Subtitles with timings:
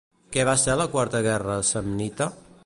[0.35, 2.31] Què va ser la quarta guerra samnita?